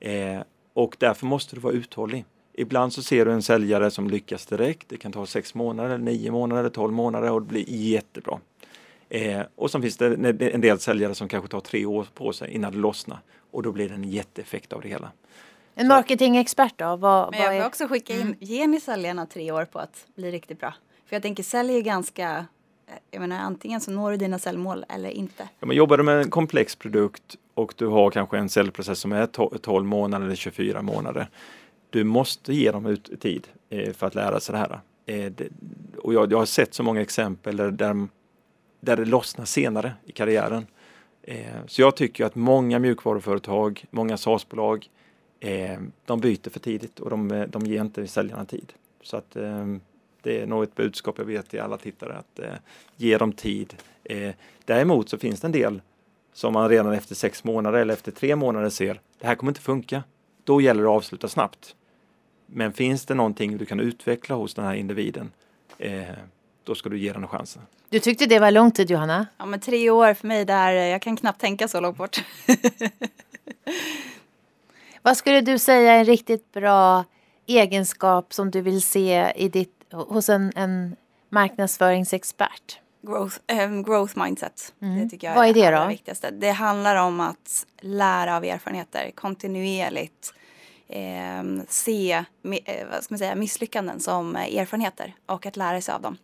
[0.00, 0.40] Eh,
[0.72, 2.24] och därför måste du vara uthållig.
[2.52, 4.88] Ibland så ser du en säljare som lyckas direkt.
[4.88, 8.40] Det kan ta sex månader, nio månader, eller tolv månader och det blir jättebra.
[9.08, 10.06] Eh, och sen finns det
[10.52, 13.18] en del säljare som kanske tar tre år på sig innan det lossnar
[13.50, 15.12] och då blir det en jätteeffekt av det hela.
[15.74, 16.96] En marketingexpert då?
[16.96, 18.36] Vad, Men jag vill också skicka in, mm.
[18.40, 20.74] ger ni säljarna tre år på att bli riktigt bra?
[21.06, 22.46] För jag tänker sälj är ganska
[23.10, 25.48] jag menar, antingen så når du dina säljmål eller inte.
[25.60, 29.12] Ja, men jobbar du med en komplex produkt och du har kanske en säljprocess som
[29.12, 29.26] är
[29.58, 31.28] 12 månader eller 24 månader.
[31.90, 34.80] Du måste ge dem ut tid eh, för att lära sig det här.
[35.06, 35.32] Eh,
[35.98, 38.08] och jag, jag har sett så många exempel där, där,
[38.80, 40.66] där det lossnar senare i karriären.
[41.22, 44.90] Eh, så jag tycker att många mjukvaruföretag, många SaaS-bolag,
[46.04, 48.72] de byter för tidigt och de, de ger inte säljarna tid.
[49.02, 49.30] Så att
[50.22, 52.40] det är nog ett budskap jag vet till alla tittare att
[52.96, 53.74] ge dem tid.
[54.64, 55.80] Däremot så finns det en del
[56.32, 59.60] som man redan efter sex månader eller efter tre månader ser, det här kommer inte
[59.60, 60.02] funka.
[60.44, 61.74] Då gäller det att avsluta snabbt.
[62.46, 65.32] Men finns det någonting du kan utveckla hos den här individen,
[65.78, 66.02] eh,
[66.64, 67.62] då ska du ge den chansen.
[67.88, 69.26] Du tyckte det var lång tid Johanna?
[69.38, 72.24] Ja men tre år för mig där, jag kan knappt tänka så långt bort.
[75.02, 77.04] Vad skulle du säga är en riktigt bra
[77.46, 80.96] egenskap som du vill se i ditt, hos en, en
[81.28, 82.78] marknadsföringsexpert?
[83.02, 84.74] Growth, um, growth mindset.
[84.80, 84.98] Mm.
[84.98, 85.86] Det tycker jag Vad är det det då?
[85.86, 86.30] viktigaste.
[86.30, 90.34] Det handlar om att lära av erfarenheter kontinuerligt.
[90.88, 92.24] Eh, se
[92.90, 96.16] vad ska man säga, misslyckanden som erfarenheter och att lära sig av dem.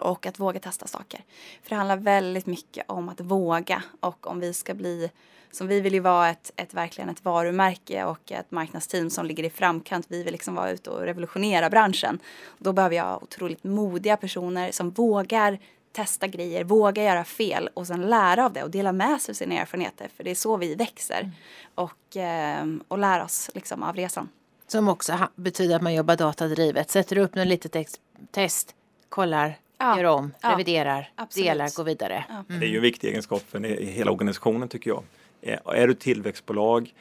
[0.00, 1.24] Och att våga testa saker.
[1.62, 5.10] För det handlar väldigt mycket om att våga och om vi ska bli
[5.50, 9.44] som vi vill ju vara ett, ett verkligen ett varumärke och ett marknadsteam som ligger
[9.44, 10.06] i framkant.
[10.08, 12.18] Vi vill liksom vara ute och revolutionera branschen.
[12.58, 15.58] Då behöver jag otroligt modiga personer som vågar
[15.96, 19.34] testa grejer, våga göra fel och sen lära av det och dela med sig av
[19.34, 20.08] sina erfarenheter.
[20.16, 21.30] För det är så vi växer mm.
[21.74, 24.28] och, eh, och lär oss liksom av resan.
[24.66, 26.90] Som också betyder att man jobbar datadrivet.
[26.90, 28.74] Sätter upp något litet test,
[29.08, 29.96] kollar, ja.
[29.96, 30.52] gör om, ja.
[30.52, 31.46] reviderar, Absolut.
[31.46, 32.24] delar, går vidare.
[32.28, 32.44] Ja.
[32.48, 32.60] Mm.
[32.60, 35.02] Det är ju en viktig egenskap för hela organisationen tycker jag.
[35.42, 36.94] Eh, är du tillväxtbolag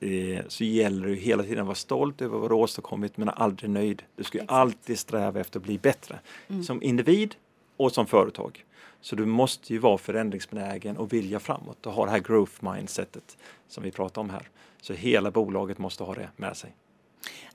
[0.00, 3.70] eh, så gäller det hela tiden att vara stolt över vad du åstadkommit men aldrig
[3.70, 4.02] nöjd.
[4.16, 6.18] Du ska alltid sträva efter att bli bättre.
[6.48, 6.62] Mm.
[6.62, 7.34] Som individ
[7.78, 8.64] och som företag.
[9.00, 13.36] Så du måste ju vara förändringsbenägen och vilja framåt och ha det här growth mindsetet
[13.68, 14.48] som vi pratar om här.
[14.82, 16.74] Så hela bolaget måste ha det med sig.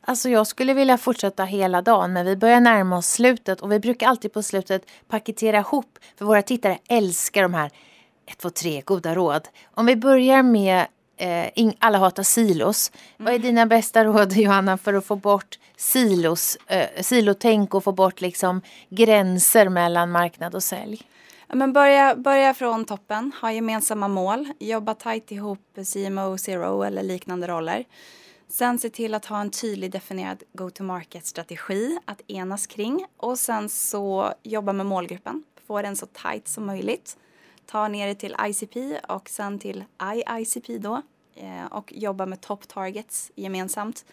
[0.02, 3.80] Alltså jag skulle vilja fortsätta hela dagen men vi börjar närma oss slutet och vi
[3.80, 7.72] brukar alltid på slutet paketera ihop för våra tittare älskar de här
[8.26, 9.48] 1, 2, 3 goda råd.
[9.72, 10.88] Om vi börjar med
[11.24, 12.92] eh, alla hatar silos.
[12.92, 13.26] Mm.
[13.26, 17.92] Vad är dina bästa råd Johanna för att få bort silos, eh, silotänk och få
[17.92, 21.02] bort liksom gränser mellan marknad och sälj?
[21.48, 25.60] Men börja, börja från toppen, ha gemensamma mål, jobba tajt ihop
[25.94, 27.86] CMO, CRO eller liknande roller.
[28.48, 34.34] Sen se till att ha en tydlig definierad go-to-market-strategi att enas kring och sen så
[34.44, 37.18] jobba med målgruppen, få den så tight som möjligt.
[37.66, 39.84] Ta ner det till ICP och sen till
[40.16, 41.02] IICP då
[41.36, 44.06] Eh, och jobba med top targets gemensamt.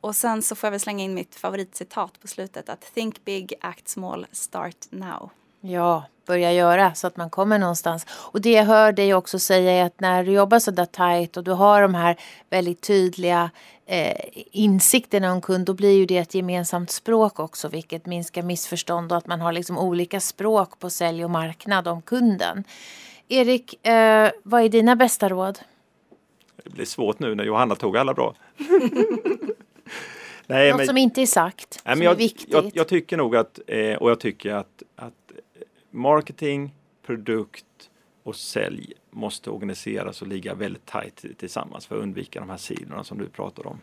[0.00, 3.54] Och sen så får jag väl slänga in mitt favoritcitat på slutet att think big,
[3.60, 5.30] act small, start now.
[5.60, 8.06] Ja, börja göra så att man kommer någonstans.
[8.10, 11.36] Och det jag hör dig också säga är att när du jobbar så där tajt
[11.36, 12.16] och du har de här
[12.50, 13.50] väldigt tydliga
[13.86, 14.16] eh,
[14.50, 19.18] insikterna om kund, då blir ju det ett gemensamt språk också, vilket minskar missförstånd och
[19.18, 22.64] att man har liksom olika språk på sälj och marknad om kunden.
[23.28, 25.58] Erik, eh, vad är dina bästa råd?
[26.64, 28.34] Det blir svårt nu när Johanna tog alla bra.
[30.46, 32.52] Nej, Något men, som inte är sagt, nej, som jag, är viktigt.
[32.52, 35.32] Jag, jag, tycker nog att, eh, och jag tycker att, att
[35.90, 36.74] marketing,
[37.06, 37.90] produkt
[38.22, 43.04] och sälj måste organiseras och ligga väldigt tajt tillsammans för att undvika de här sidorna
[43.04, 43.80] som du pratar om.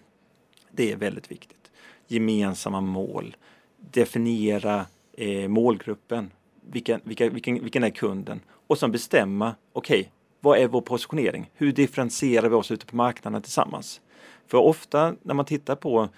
[0.72, 1.72] Det är väldigt viktigt.
[2.08, 3.36] Gemensamma mål,
[3.78, 10.58] definiera eh, målgruppen, vilken, vilka, vilken, vilken är kunden och sen bestämma, okej, okay, vad
[10.58, 11.50] är vår positionering?
[11.54, 14.02] Hur differentierar vi oss ute på marknaden tillsammans?
[14.48, 16.10] För ofta när man tittar på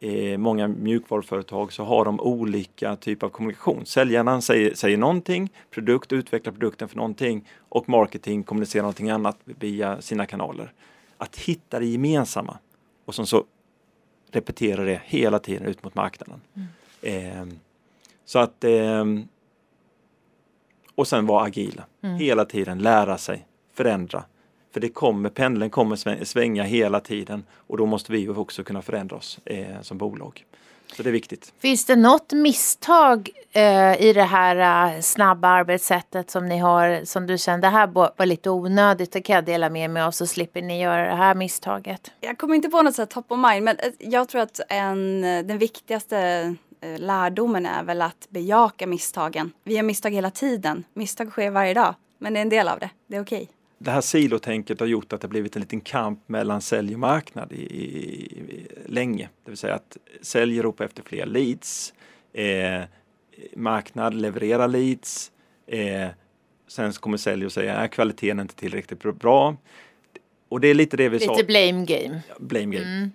[0.00, 3.86] eh, många mjukvaruföretag så har de olika typer av kommunikation.
[3.86, 10.00] Säljaren säger, säger någonting, produkt utvecklar produkten för någonting och marketing kommunicerar någonting annat via
[10.00, 10.72] sina kanaler.
[11.16, 12.58] Att hitta det gemensamma
[13.04, 13.44] och som så
[14.30, 16.40] repetera det hela tiden ut mot marknaden.
[16.54, 17.48] Mm.
[17.48, 17.54] Eh,
[18.24, 19.04] så att eh,
[20.94, 21.84] och sen vara agila.
[22.02, 22.16] Mm.
[22.16, 24.24] Hela tiden lära sig, förändra,
[24.72, 29.16] för det kommer, pendeln kommer svänga hela tiden och då måste vi också kunna förändra
[29.16, 30.44] oss eh, som bolag.
[30.96, 31.52] Så det är viktigt.
[31.58, 37.26] Finns det något misstag eh, i det här uh, snabba arbetssättet som ni har som
[37.26, 39.12] du kände här var lite onödigt?
[39.12, 42.12] Det kan jag dela med mig av så slipper ni göra det här misstaget.
[42.20, 45.20] Jag kommer inte på något så top of mind men eh, jag tror att en,
[45.20, 46.54] den viktigaste
[46.98, 49.52] lärdomen är väl att bejaka misstagen.
[49.64, 50.84] Vi gör misstag hela tiden.
[50.94, 51.94] Misstag sker varje dag.
[52.18, 52.90] Men det är en del av det.
[53.06, 53.42] Det är okej.
[53.42, 57.00] Okay det här silotänket har gjort att det blivit en liten kamp mellan sälj och
[57.00, 59.28] marknad i, i, i länge.
[59.44, 61.94] Det vill säga att sälj ropar efter fler leads,
[62.32, 62.82] eh,
[63.56, 65.32] marknad levererar leads,
[65.66, 66.08] eh,
[66.68, 69.56] sen kommer sälj och säger att kvaliteten är inte tillräckligt bra.
[70.48, 71.32] Och det är lite det vi lite sa.
[71.32, 72.20] Lite blame game.
[72.38, 73.10] Blame game.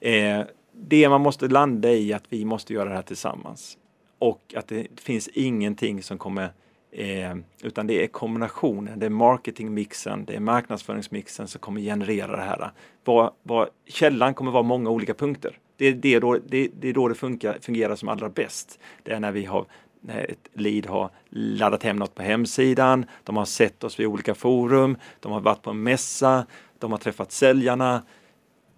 [0.00, 0.40] Mm.
[0.40, 3.78] Eh, det man måste landa i att vi måste göra det här tillsammans.
[4.18, 6.52] och att det finns ingenting som kommer
[6.94, 12.42] Eh, utan det är kombinationen, det är marketingmixen, det är marknadsföringsmixen som kommer generera det
[12.42, 12.70] här.
[13.04, 15.58] Var, var, källan kommer vara många olika punkter.
[15.76, 18.78] Det är, det då, det, det, är då det funkar, fungerar som allra bäst.
[19.02, 19.66] Det är när vi har
[20.00, 24.34] när ett lead har laddat hem något på hemsidan, de har sett oss vid olika
[24.34, 26.46] forum, de har varit på en mässa,
[26.78, 28.02] de har träffat säljarna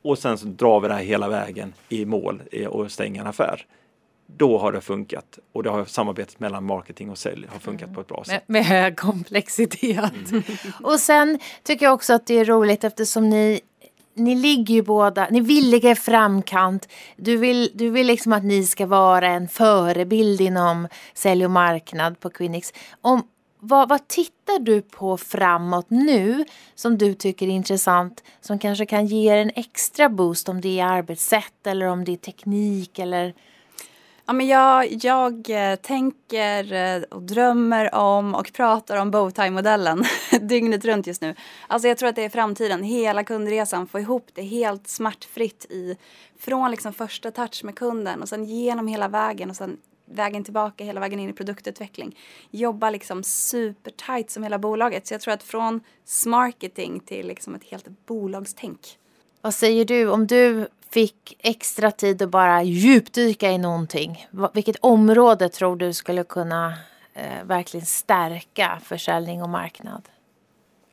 [0.02, 3.26] och sen så drar vi det här hela vägen i mål eh, och stänger en
[3.26, 3.66] affär
[4.26, 7.94] då har det funkat och det har samarbetet mellan marketing och sälj har funkat mm.
[7.94, 8.42] på ett bra sätt.
[8.46, 10.30] Med, med hög komplexitet.
[10.30, 10.42] Mm.
[10.82, 13.60] och sen tycker jag också att det är roligt eftersom ni
[14.16, 16.88] ni ligger ju båda, ni vill ligga i framkant.
[17.16, 22.20] Du vill, du vill liksom att ni ska vara en förebild inom sälj och marknad
[22.20, 22.72] på Quinix.
[23.00, 23.22] Om,
[23.60, 26.44] vad, vad tittar du på framåt nu
[26.74, 30.80] som du tycker är intressant som kanske kan ge er en extra boost om det
[30.80, 33.34] är arbetssätt eller om det är teknik eller
[34.26, 40.04] Ja, men jag, jag eh, tänker eh, och drömmer om och pratar om Bowtie-modellen
[40.40, 41.34] dygnet runt just nu.
[41.66, 42.82] Alltså jag tror att det är framtiden.
[42.82, 45.96] Hela kundresan, få ihop det helt smärtfritt i,
[46.38, 50.84] från liksom första touch med kunden och sen genom hela vägen och sen vägen tillbaka
[50.84, 52.18] hela vägen in i produktutveckling.
[52.50, 55.06] Jobba liksom supertight som hela bolaget.
[55.06, 58.98] Så jag tror att från smarketing till liksom ett helt bolagstänk.
[59.40, 65.48] Vad säger du om du fick extra tid att bara djupdyka i någonting, vilket område
[65.48, 66.74] tror du skulle kunna
[67.14, 70.08] eh, verkligen stärka försäljning och marknad?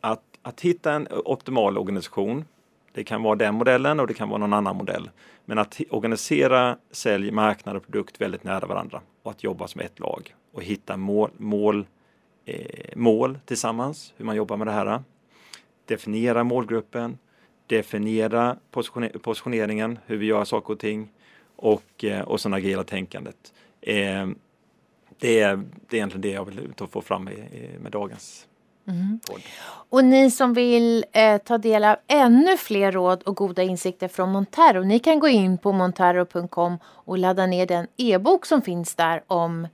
[0.02, 2.46] Att, att hitta en optimal organisation,
[2.94, 5.10] det kan vara den modellen och det kan vara någon annan modell.
[5.46, 10.00] Men att organisera sälj, marknad och produkt väldigt nära varandra och att jobba som ett
[10.00, 11.88] lag och hitta mål, mål,
[12.46, 15.04] eh, mål tillsammans, hur man jobbar med det här.
[15.86, 17.18] Definiera målgruppen,
[17.76, 18.58] definiera
[19.22, 21.10] positioneringen, hur vi gör saker och ting
[21.56, 23.54] och, eh, och sen agila tänkandet.
[23.82, 24.28] Eh,
[25.20, 25.56] det, är,
[25.90, 28.48] det är egentligen det jag vill få fram med dagens
[28.88, 29.20] Mm.
[29.90, 34.32] Och ni som vill eh, ta del av ännu fler råd och goda insikter från
[34.32, 39.24] Montero, ni kan gå in på montero.com och ladda ner den e-bok som finns där
[39.28, 39.68] om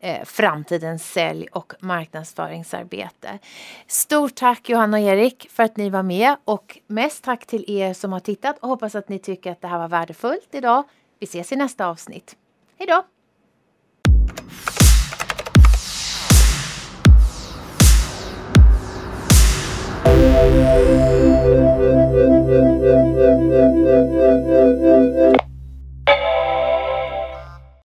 [0.00, 3.38] eh, framtidens sälj och marknadsföringsarbete.
[3.86, 7.94] Stort tack Johanna och Erik för att ni var med och mest tack till er
[7.94, 10.84] som har tittat och hoppas att ni tycker att det här var värdefullt idag.
[11.18, 12.36] Vi ses i nästa avsnitt.
[12.78, 13.17] Hej då!